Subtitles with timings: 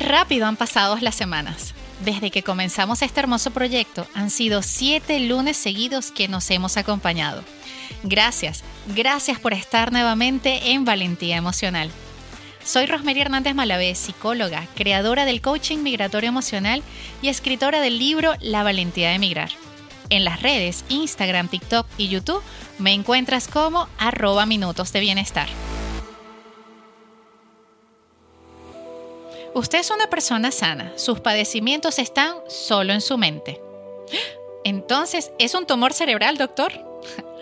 [0.00, 1.74] Rápido han pasado las semanas.
[2.02, 7.44] Desde que comenzamos este hermoso proyecto han sido siete lunes seguidos que nos hemos acompañado.
[8.02, 11.90] Gracias, gracias por estar nuevamente en Valentía Emocional.
[12.64, 16.82] Soy Rosemary Hernández Malavé, psicóloga, creadora del coaching migratorio emocional
[17.20, 19.50] y escritora del libro La Valentía de Emigrar.
[20.08, 22.42] En las redes, Instagram, TikTok y YouTube
[22.78, 25.48] me encuentras como arroba minutos de bienestar.
[29.52, 33.60] Usted es una persona sana, sus padecimientos están solo en su mente.
[34.62, 36.72] Entonces, ¿es un tumor cerebral, doctor?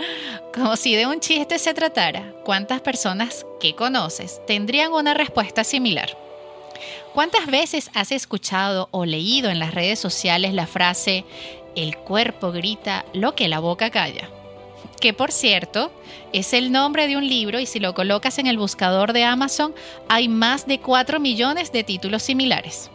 [0.55, 6.17] Como si de un chiste se tratara, ¿cuántas personas que conoces tendrían una respuesta similar?
[7.13, 11.27] ¿Cuántas veces has escuchado o leído en las redes sociales la frase,
[11.77, 14.31] el cuerpo grita lo que la boca calla?
[14.99, 15.91] Que por cierto
[16.33, 19.75] es el nombre de un libro y si lo colocas en el buscador de Amazon
[20.09, 22.91] hay más de 4 millones de títulos similares.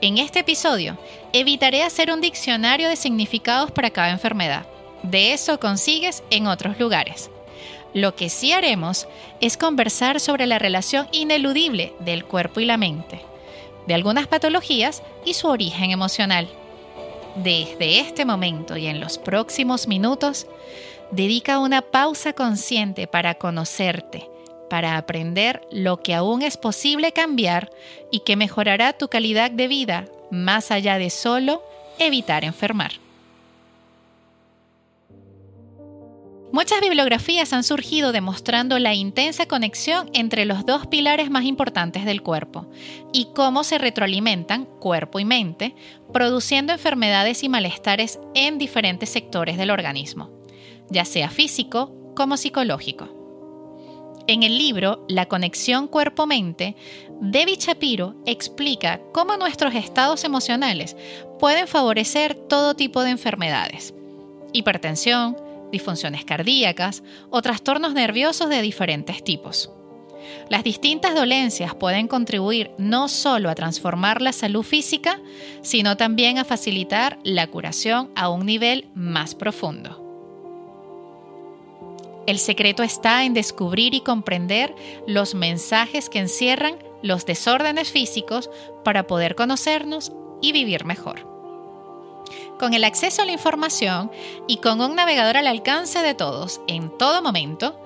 [0.00, 0.98] En este episodio
[1.32, 4.66] evitaré hacer un diccionario de significados para cada enfermedad.
[5.02, 7.30] De eso consigues en otros lugares.
[7.94, 9.06] Lo que sí haremos
[9.40, 13.20] es conversar sobre la relación ineludible del cuerpo y la mente,
[13.86, 16.48] de algunas patologías y su origen emocional.
[17.36, 20.46] Desde este momento y en los próximos minutos,
[21.14, 24.28] Dedica una pausa consciente para conocerte,
[24.68, 27.70] para aprender lo que aún es posible cambiar
[28.10, 31.62] y que mejorará tu calidad de vida más allá de solo
[32.00, 32.94] evitar enfermar.
[36.50, 42.22] Muchas bibliografías han surgido demostrando la intensa conexión entre los dos pilares más importantes del
[42.22, 42.66] cuerpo
[43.12, 45.76] y cómo se retroalimentan cuerpo y mente,
[46.12, 50.43] produciendo enfermedades y malestares en diferentes sectores del organismo
[50.90, 53.08] ya sea físico como psicológico.
[54.26, 56.76] En el libro La conexión cuerpo-mente,
[57.20, 60.96] Debbie Shapiro explica cómo nuestros estados emocionales
[61.38, 63.92] pueden favorecer todo tipo de enfermedades.
[64.54, 65.36] Hipertensión,
[65.70, 69.70] disfunciones cardíacas o trastornos nerviosos de diferentes tipos.
[70.48, 75.20] Las distintas dolencias pueden contribuir no solo a transformar la salud física,
[75.60, 80.03] sino también a facilitar la curación a un nivel más profundo.
[82.26, 84.74] El secreto está en descubrir y comprender
[85.06, 88.50] los mensajes que encierran los desórdenes físicos
[88.82, 91.28] para poder conocernos y vivir mejor.
[92.58, 94.10] Con el acceso a la información
[94.46, 97.78] y con un navegador al alcance de todos en todo momento,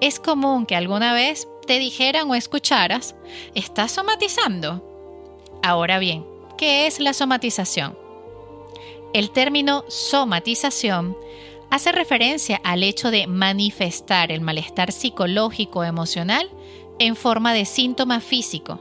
[0.00, 3.14] es común que alguna vez te dijeran o escucharas,
[3.54, 4.82] ¿estás somatizando?
[5.62, 6.26] Ahora bien,
[6.58, 7.96] ¿qué es la somatización?
[9.14, 11.16] El término somatización
[11.70, 16.50] hace referencia al hecho de manifestar el malestar psicológico emocional
[16.98, 18.80] en forma de síntoma físico,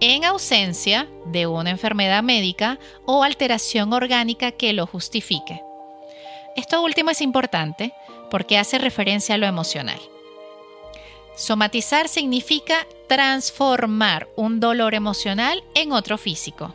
[0.00, 5.62] en ausencia de una enfermedad médica o alteración orgánica que lo justifique.
[6.56, 7.92] Esto último es importante
[8.30, 10.00] porque hace referencia a lo emocional.
[11.36, 16.74] Somatizar significa transformar un dolor emocional en otro físico,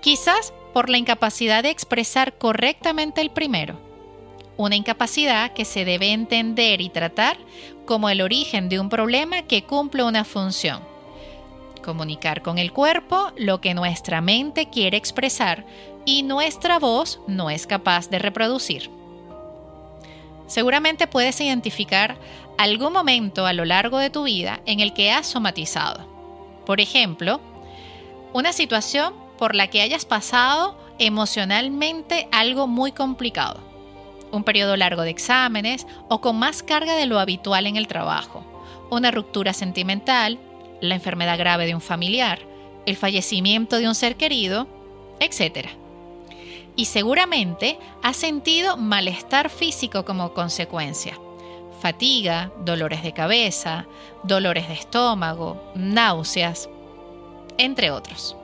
[0.00, 3.89] quizás por la incapacidad de expresar correctamente el primero
[4.64, 7.38] una incapacidad que se debe entender y tratar
[7.86, 10.82] como el origen de un problema que cumple una función.
[11.82, 15.64] Comunicar con el cuerpo lo que nuestra mente quiere expresar
[16.04, 18.90] y nuestra voz no es capaz de reproducir.
[20.46, 22.18] Seguramente puedes identificar
[22.58, 26.06] algún momento a lo largo de tu vida en el que has somatizado.
[26.66, 27.40] Por ejemplo,
[28.34, 33.69] una situación por la que hayas pasado emocionalmente algo muy complicado
[34.32, 38.44] un periodo largo de exámenes o con más carga de lo habitual en el trabajo,
[38.90, 40.38] una ruptura sentimental,
[40.80, 42.40] la enfermedad grave de un familiar,
[42.86, 44.66] el fallecimiento de un ser querido,
[45.20, 45.68] etc.
[46.76, 51.18] Y seguramente has sentido malestar físico como consecuencia.
[51.80, 53.86] Fatiga, dolores de cabeza,
[54.22, 56.68] dolores de estómago, náuseas,
[57.58, 58.36] entre otros.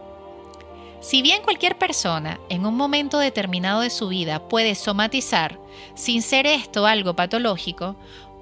[1.06, 5.56] Si bien cualquier persona en un momento determinado de su vida puede somatizar
[5.94, 7.94] sin ser esto algo patológico,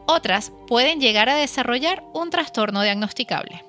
[0.07, 3.63] otras pueden llegar a desarrollar un trastorno diagnosticable.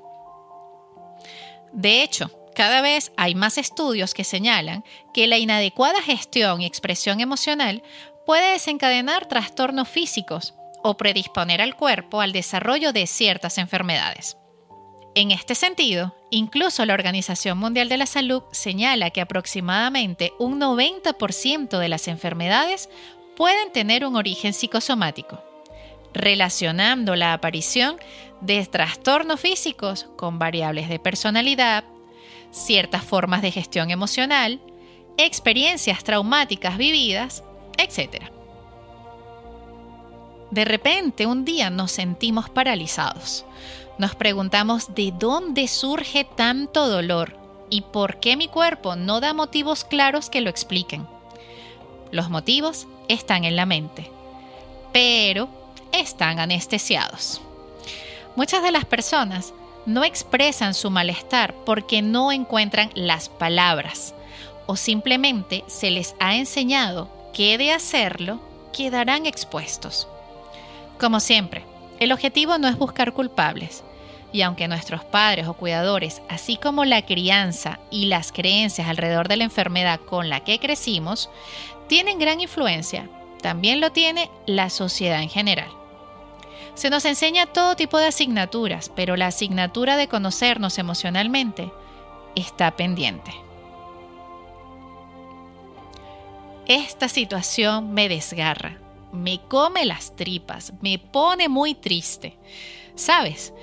[1.74, 7.19] De hecho, cada vez hay más estudios que señalan que la inadecuada gestión y expresión
[7.19, 7.83] emocional
[8.25, 10.53] puede desencadenar trastornos físicos
[10.83, 14.38] o predisponer al cuerpo al desarrollo de ciertas enfermedades.
[15.18, 21.80] En este sentido, incluso la Organización Mundial de la Salud señala que aproximadamente un 90%
[21.80, 22.90] de las enfermedades
[23.38, 25.42] pueden tener un origen psicosomático.
[26.14, 27.98] relacionando la aparición
[28.40, 31.84] de trastornos físicos con variables de personalidad,
[32.52, 34.62] ciertas formas de gestión emocional,
[35.18, 37.44] experiencias traumáticas vividas,
[37.78, 38.24] etc.
[40.52, 43.46] De repente, un día nos sentimos paralizados.
[43.97, 47.38] Nos preguntamos de dónde surge tanto dolor
[47.69, 51.07] y por qué mi cuerpo no da motivos claros que lo expliquen.
[52.12, 54.09] Los motivos están en la mente,
[54.92, 55.47] pero
[55.92, 57.42] están anestesiados.
[58.36, 59.53] Muchas de las personas
[59.86, 64.13] no expresan su malestar porque no encuentran las palabras
[64.65, 68.39] o simplemente se les ha enseñado que de hacerlo
[68.74, 70.07] quedarán expuestos.
[71.00, 71.63] Como siempre,
[72.00, 73.83] el objetivo no es buscar culpables,
[74.31, 79.38] y aunque nuestros padres o cuidadores, así como la crianza y las creencias alrededor de
[79.38, 81.30] la enfermedad con la que crecimos,
[81.88, 83.07] tienen gran influencia,
[83.42, 85.69] también lo tiene la sociedad en general.
[86.74, 91.71] Se nos enseña todo tipo de asignaturas, pero la asignatura de conocernos emocionalmente
[92.36, 93.31] está pendiente.
[96.68, 98.80] Esta situación me desgarra,
[99.16, 102.38] me come las tripas, me pone muy triste.
[102.96, 103.54] ¿Sabes?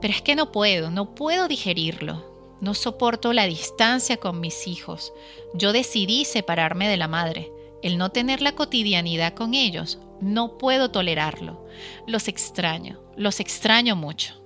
[0.00, 2.32] Pero es que no puedo, no puedo digerirlo.
[2.60, 5.12] No soporto la distancia con mis hijos.
[5.54, 7.50] Yo decidí separarme de la madre.
[7.82, 11.66] El no tener la cotidianidad con ellos, no puedo tolerarlo.
[12.06, 14.40] Los extraño, los extraño mucho.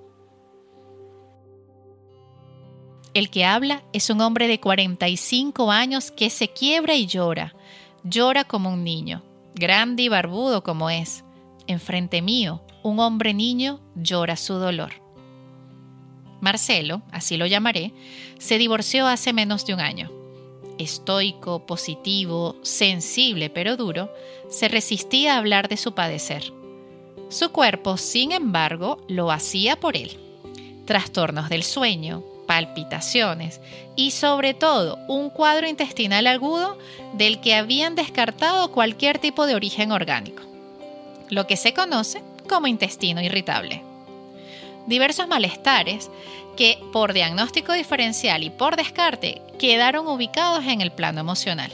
[3.13, 7.55] El que habla es un hombre de 45 años que se quiebra y llora.
[8.05, 9.23] Llora como un niño,
[9.57, 11.25] grande y barbudo como es.
[11.67, 14.93] Enfrente mío, un hombre niño llora su dolor.
[16.41, 17.93] Marcelo, así lo llamaré,
[18.39, 20.17] se divorció hace menos de un año
[20.79, 24.13] estoico, positivo, sensible pero duro,
[24.49, 26.53] se resistía a hablar de su padecer.
[27.29, 30.19] Su cuerpo, sin embargo, lo hacía por él.
[30.85, 33.61] Trastornos del sueño, palpitaciones
[33.97, 36.79] y sobre todo un cuadro intestinal agudo
[37.15, 40.43] del que habían descartado cualquier tipo de origen orgánico,
[41.29, 43.83] lo que se conoce como intestino irritable.
[44.87, 46.11] Diversos malestares
[46.57, 51.71] que por diagnóstico diferencial y por descarte quedaron ubicados en el plano emocional.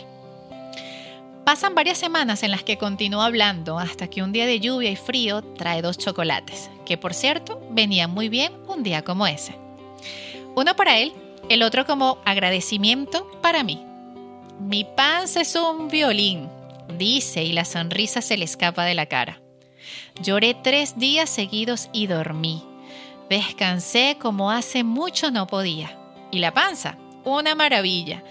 [1.44, 4.96] Pasan varias semanas en las que continúa hablando hasta que un día de lluvia y
[4.96, 9.54] frío trae dos chocolates, que por cierto venían muy bien un día como ese.
[10.54, 11.12] Uno para él,
[11.48, 13.84] el otro como agradecimiento para mí.
[14.60, 16.48] Mi panza es un violín,
[16.98, 19.40] dice y la sonrisa se le escapa de la cara.
[20.20, 22.62] Lloré tres días seguidos y dormí.
[23.28, 25.98] Descansé como hace mucho no podía.
[26.30, 28.22] Y la panza, una maravilla.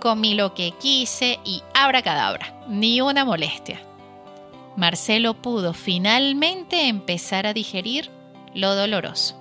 [0.00, 3.80] Comí lo que quise y abracadabra, ni una molestia.
[4.76, 8.10] Marcelo pudo finalmente empezar a digerir
[8.54, 9.39] lo doloroso.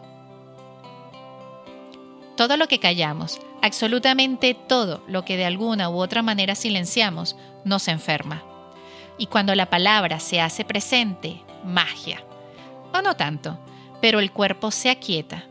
[2.40, 7.90] Todo lo que callamos, absolutamente todo lo que de alguna u otra manera silenciamos, nos
[7.90, 8.46] enferma.
[9.18, 12.24] Y cuando la palabra se hace presente, magia.
[12.94, 13.60] O no tanto,
[14.00, 15.48] pero el cuerpo se aquieta.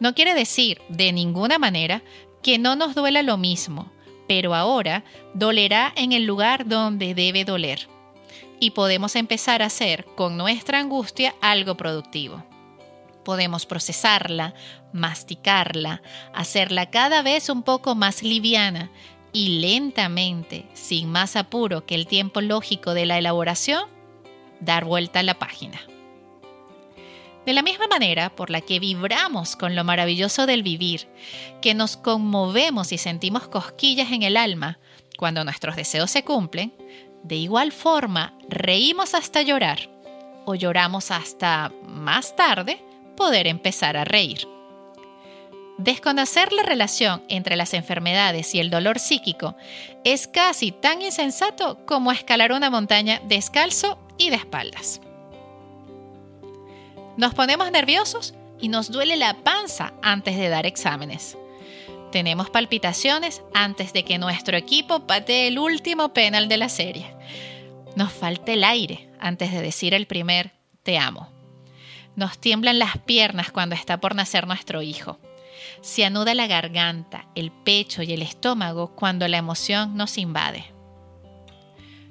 [0.00, 2.00] No quiere decir, de ninguna manera,
[2.42, 3.92] que no nos duela lo mismo,
[4.26, 7.86] pero ahora dolerá en el lugar donde debe doler.
[8.60, 12.42] Y podemos empezar a hacer con nuestra angustia algo productivo.
[13.24, 14.54] Podemos procesarla,
[14.92, 16.02] masticarla,
[16.32, 18.90] hacerla cada vez un poco más liviana
[19.32, 23.88] y lentamente, sin más apuro que el tiempo lógico de la elaboración,
[24.60, 25.80] dar vuelta a la página.
[27.44, 31.08] De la misma manera por la que vibramos con lo maravilloso del vivir,
[31.60, 34.78] que nos conmovemos y sentimos cosquillas en el alma
[35.18, 36.72] cuando nuestros deseos se cumplen,
[37.22, 39.90] de igual forma reímos hasta llorar
[40.46, 42.82] o lloramos hasta más tarde
[43.16, 44.46] poder empezar a reír.
[45.76, 49.56] Desconocer la relación entre las enfermedades y el dolor psíquico
[50.04, 55.00] es casi tan insensato como escalar una montaña descalzo y de espaldas.
[57.16, 61.36] Nos ponemos nerviosos y nos duele la panza antes de dar exámenes.
[62.12, 67.12] Tenemos palpitaciones antes de que nuestro equipo patee el último penal de la serie.
[67.96, 70.52] Nos falta el aire antes de decir el primer
[70.84, 71.33] te amo.
[72.16, 75.18] Nos tiemblan las piernas cuando está por nacer nuestro hijo.
[75.80, 80.64] Se anuda la garganta, el pecho y el estómago cuando la emoción nos invade.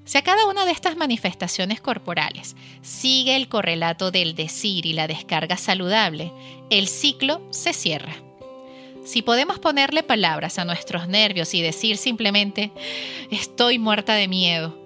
[0.06, 5.08] Si a cada una de estas manifestaciones corporales sigue el correlato del decir y la
[5.08, 6.34] descarga saludable,
[6.70, 8.14] el ciclo se cierra.
[9.06, 12.72] Si podemos ponerle palabras a nuestros nervios y decir simplemente
[13.32, 14.78] estoy muerta de miedo,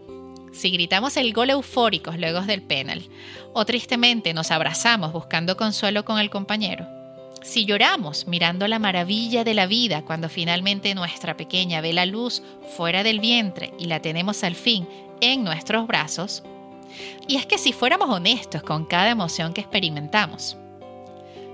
[0.58, 3.04] si gritamos el gol eufóricos luego del penal,
[3.54, 6.88] o tristemente nos abrazamos buscando consuelo con el compañero,
[7.44, 12.42] si lloramos mirando la maravilla de la vida cuando finalmente nuestra pequeña ve la luz
[12.76, 14.88] fuera del vientre y la tenemos al fin
[15.22, 16.44] en nuestros brazos,
[17.28, 20.58] y es que si fuéramos honestos con cada emoción que experimentamos,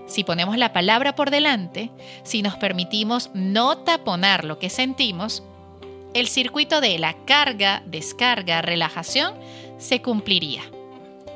[0.08, 1.92] si ponemos la palabra por delante,
[2.24, 5.44] si nos permitimos no taponar lo que sentimos,
[6.14, 9.36] el circuito de la carga, descarga, relajación
[9.78, 10.62] se cumpliría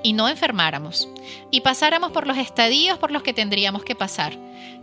[0.04, 1.10] y no enfermáramos
[1.52, 4.34] y pasáramos por los estadios por los que tendríamos que pasar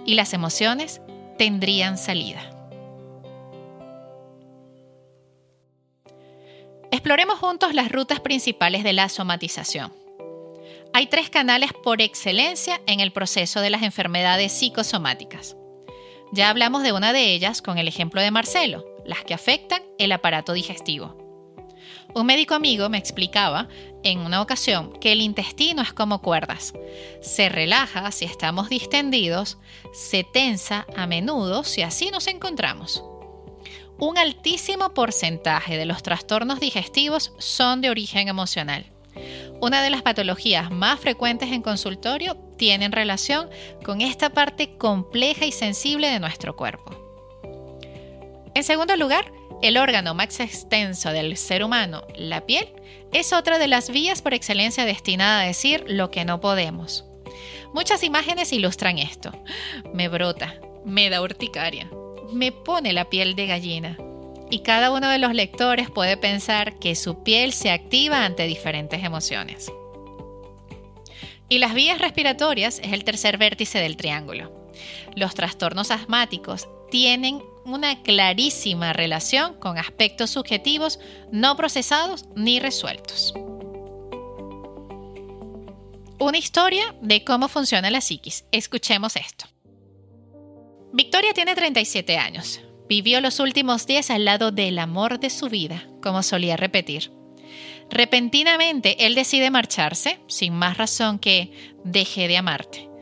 [0.04, 1.00] y las emociones
[1.38, 2.50] tendrían salida.
[6.90, 9.92] Exploremos juntos las rutas principales de la somatización.
[10.92, 15.56] Hay tres canales por excelencia en el proceso de las enfermedades psicosomáticas.
[16.32, 20.12] Ya hablamos de una de ellas con el ejemplo de Marcelo, las que afectan el
[20.12, 21.24] aparato digestivo.
[22.14, 23.68] Un médico amigo me explicaba
[24.02, 26.72] en una ocasión que el intestino es como cuerdas.
[27.20, 29.58] Se relaja si estamos distendidos,
[29.92, 33.02] se tensa a menudo si así nos encontramos.
[33.98, 38.86] Un altísimo porcentaje de los trastornos digestivos son de origen emocional.
[39.60, 43.48] Una de las patologías más frecuentes en consultorio tienen relación
[43.84, 47.03] con esta parte compleja y sensible de nuestro cuerpo.
[48.54, 49.32] En segundo lugar,
[49.62, 52.68] el órgano más extenso del ser humano, la piel,
[53.12, 57.04] es otra de las vías por excelencia destinada a decir lo que no podemos.
[57.72, 59.32] Muchas imágenes ilustran esto.
[59.92, 61.90] Me brota, me da urticaria,
[62.32, 63.98] me pone la piel de gallina.
[64.50, 69.02] Y cada uno de los lectores puede pensar que su piel se activa ante diferentes
[69.02, 69.72] emociones.
[71.48, 74.52] Y las vías respiratorias es el tercer vértice del triángulo.
[75.16, 80.98] Los trastornos asmáticos tienen una clarísima relación con aspectos subjetivos
[81.32, 83.34] no procesados ni resueltos.
[86.18, 88.44] Una historia de cómo funciona la psiquis.
[88.52, 89.46] Escuchemos esto.
[90.92, 92.60] Victoria tiene 37 años.
[92.88, 97.10] Vivió los últimos días al lado del amor de su vida, como solía repetir.
[97.90, 102.93] Repentinamente él decide marcharse, sin más razón que deje de amarte.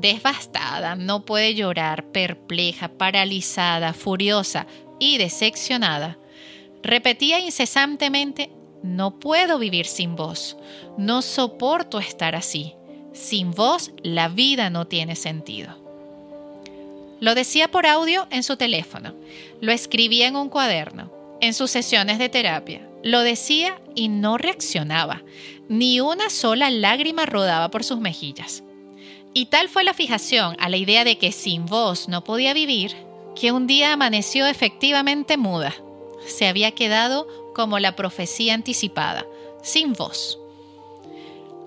[0.00, 4.66] Devastada, no puede llorar, perpleja, paralizada, furiosa
[4.98, 6.18] y decepcionada.
[6.82, 8.50] Repetía incesantemente,
[8.82, 10.56] no puedo vivir sin vos,
[10.96, 12.74] no soporto estar así.
[13.12, 15.76] Sin vos la vida no tiene sentido.
[17.20, 19.14] Lo decía por audio en su teléfono,
[19.60, 22.88] lo escribía en un cuaderno, en sus sesiones de terapia.
[23.02, 25.22] Lo decía y no reaccionaba.
[25.68, 28.62] Ni una sola lágrima rodaba por sus mejillas.
[29.34, 32.96] Y tal fue la fijación a la idea de que sin voz no podía vivir,
[33.34, 35.74] que un día amaneció efectivamente muda.
[36.26, 39.26] Se había quedado como la profecía anticipada,
[39.62, 40.38] sin voz.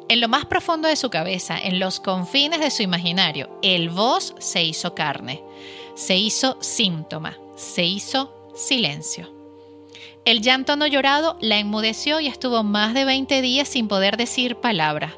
[0.09, 4.35] En lo más profundo de su cabeza, en los confines de su imaginario, el voz
[4.39, 5.41] se hizo carne,
[5.95, 9.31] se hizo síntoma, se hizo silencio.
[10.25, 14.57] El llanto no llorado la enmudeció y estuvo más de 20 días sin poder decir
[14.57, 15.15] palabra,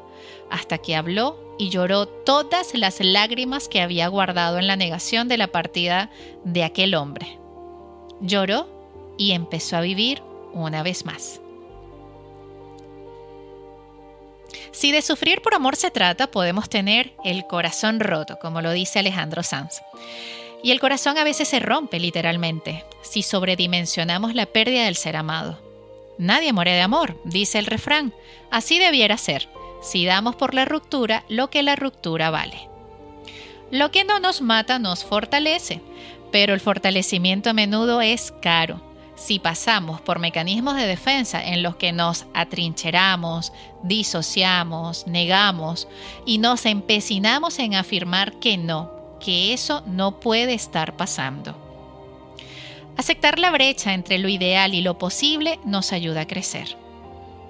[0.50, 5.38] hasta que habló y lloró todas las lágrimas que había guardado en la negación de
[5.38, 6.10] la partida
[6.44, 7.38] de aquel hombre.
[8.20, 8.68] Lloró
[9.18, 11.40] y empezó a vivir una vez más.
[14.72, 18.98] Si de sufrir por amor se trata, podemos tener el corazón roto, como lo dice
[18.98, 19.80] Alejandro Sanz.
[20.62, 25.60] Y el corazón a veces se rompe literalmente, si sobredimensionamos la pérdida del ser amado.
[26.18, 28.14] Nadie muere de amor, dice el refrán.
[28.50, 29.48] Así debiera ser,
[29.84, 32.68] si damos por la ruptura lo que la ruptura vale.
[33.70, 35.80] Lo que no nos mata nos fortalece,
[36.32, 38.80] pero el fortalecimiento a menudo es caro
[39.16, 45.88] si pasamos por mecanismos de defensa en los que nos atrincheramos, disociamos, negamos
[46.26, 51.56] y nos empecinamos en afirmar que no, que eso no puede estar pasando.
[52.96, 56.76] Aceptar la brecha entre lo ideal y lo posible nos ayuda a crecer.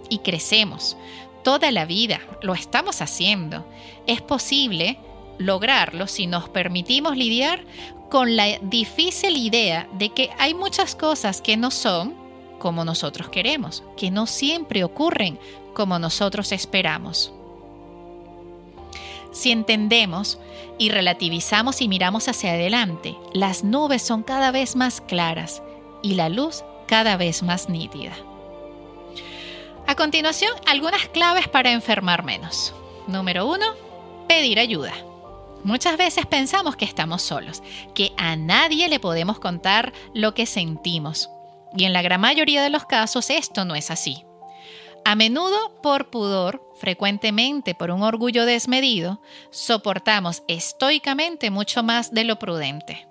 [0.08, 0.96] Y crecemos.
[1.44, 3.66] Toda la vida lo estamos haciendo.
[4.06, 4.98] Es posible
[5.38, 7.64] lograrlo si nos permitimos lidiar
[8.10, 12.14] con la difícil idea de que hay muchas cosas que no son
[12.58, 15.38] como nosotros queremos, que no siempre ocurren
[15.74, 17.30] como nosotros esperamos.
[19.32, 20.38] Si entendemos
[20.78, 25.62] y relativizamos y miramos hacia adelante, las nubes son cada vez más claras
[26.02, 28.14] y la luz cada vez más nítida.
[29.86, 32.74] A continuación, algunas claves para enfermar menos.
[33.06, 33.74] Número uno,
[34.26, 34.94] pedir ayuda.
[35.62, 37.62] Muchas veces pensamos que estamos solos,
[37.94, 41.28] que a nadie le podemos contar lo que sentimos.
[41.76, 44.24] Y en la gran mayoría de los casos esto no es así.
[45.04, 52.38] A menudo por pudor, frecuentemente por un orgullo desmedido, soportamos estoicamente mucho más de lo
[52.38, 53.06] prudente.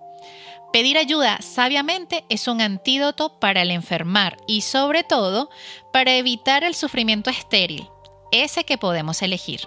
[0.73, 5.51] Pedir ayuda sabiamente es un antídoto para el enfermar y sobre todo
[5.93, 7.87] para evitar el sufrimiento estéril,
[8.31, 9.61] ese que podemos elegir.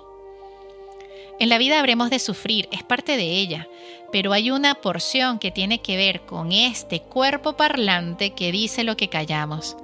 [1.39, 3.69] En la vida habremos de sufrir, es parte de ella,
[4.11, 8.97] pero hay una porción que tiene que ver con este cuerpo parlante que dice lo
[8.97, 9.77] que callamos,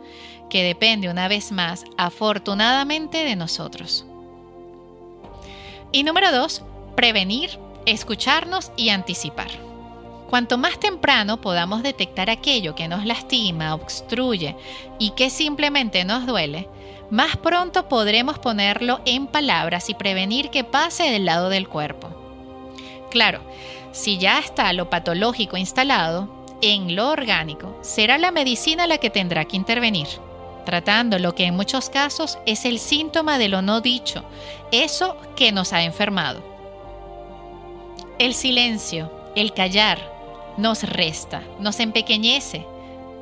[0.51, 4.05] que depende una vez más, afortunadamente, de nosotros.
[5.93, 6.65] Y número dos,
[6.97, 9.72] prevenir, escucharnos y anticipar.
[10.33, 14.57] Cuanto más temprano podamos detectar aquello que nos lastima, obstruye
[14.99, 16.71] y que simplemente nos duele,
[17.11, 22.09] más pronto podremos ponerlo en palabras y prevenir que pase del lado del cuerpo.
[23.11, 23.43] Claro,
[23.93, 29.45] si ya está lo patológico instalado, en lo orgánico será la medicina la que tendrá
[29.45, 30.09] que intervenir,
[30.65, 34.25] tratando lo que en muchos casos es el síntoma de lo no dicho,
[34.71, 36.43] eso que nos ha enfermado.
[38.19, 40.12] El silencio, el callar,
[40.57, 42.67] nos resta, nos empequeñece.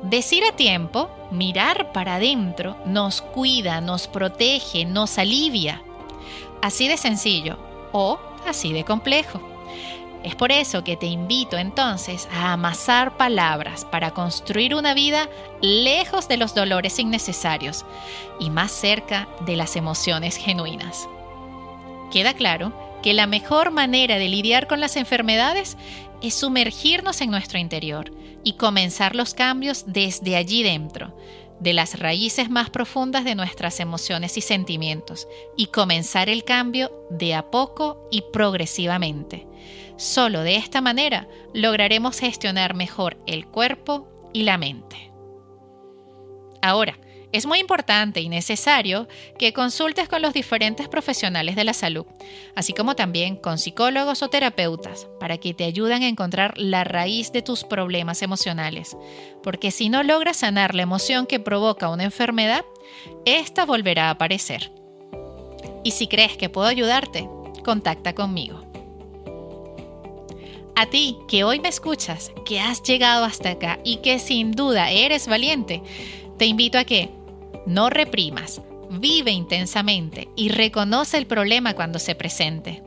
[0.03, 5.81] Decir a tiempo, mirar para adentro, nos cuida, nos protege, nos alivia.
[6.61, 7.57] Así de sencillo
[7.91, 9.41] o así de complejo.
[10.23, 15.27] Es por eso que te invito entonces a amasar palabras para construir una vida
[15.61, 17.85] lejos de los dolores innecesarios
[18.39, 21.07] y más cerca de las emociones genuinas.
[22.11, 22.71] Queda claro
[23.01, 25.75] que la mejor manera de lidiar con las enfermedades
[26.21, 28.11] es sumergirnos en nuestro interior
[28.43, 31.15] y comenzar los cambios desde allí dentro,
[31.59, 37.35] de las raíces más profundas de nuestras emociones y sentimientos, y comenzar el cambio de
[37.35, 39.47] a poco y progresivamente.
[39.95, 45.11] Solo de esta manera lograremos gestionar mejor el cuerpo y la mente.
[46.63, 46.97] Ahora,
[47.31, 52.05] es muy importante y necesario que consultes con los diferentes profesionales de la salud,
[52.55, 57.31] así como también con psicólogos o terapeutas, para que te ayuden a encontrar la raíz
[57.31, 58.97] de tus problemas emocionales,
[59.43, 62.65] porque si no logras sanar la emoción que provoca una enfermedad,
[63.25, 64.71] esta volverá a aparecer.
[65.83, 67.29] Y si crees que puedo ayudarte,
[67.63, 68.65] contacta conmigo.
[70.75, 74.89] A ti que hoy me escuchas, que has llegado hasta acá y que sin duda
[74.89, 75.83] eres valiente,
[76.37, 77.20] te invito a que
[77.65, 82.83] no reprimas, vive intensamente y reconoce el problema cuando se presente.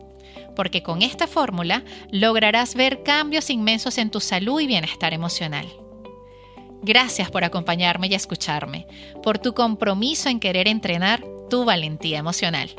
[0.55, 5.67] Porque con esta fórmula lograrás ver cambios inmensos en tu salud y bienestar emocional.
[6.83, 8.87] Gracias por acompañarme y escucharme,
[9.23, 12.71] por tu compromiso en querer entrenar tu valentía emocional.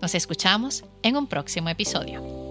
[0.00, 2.43] Nos escuchamos en un próximo episodio.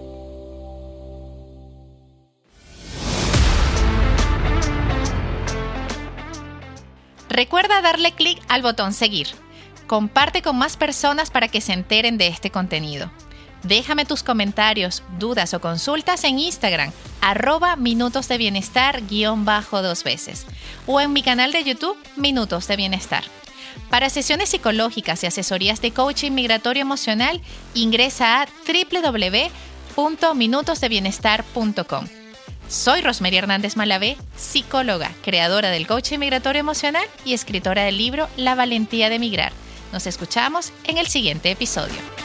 [7.34, 9.26] Recuerda darle clic al botón seguir.
[9.88, 13.10] Comparte con más personas para que se enteren de este contenido.
[13.64, 20.04] Déjame tus comentarios, dudas o consultas en Instagram, arroba minutos de bienestar guion bajo dos
[20.04, 20.46] veces,
[20.86, 23.24] o en mi canal de YouTube, Minutos de Bienestar.
[23.90, 27.40] Para sesiones psicológicas y asesorías de coaching migratorio emocional,
[27.74, 28.46] ingresa a
[29.96, 32.23] www.minutosdebienestar.com.
[32.68, 38.54] Soy Rosemary Hernández Malavé, psicóloga, creadora del coaching migratorio emocional y escritora del libro La
[38.54, 39.52] valentía de migrar.
[39.92, 42.23] Nos escuchamos en el siguiente episodio.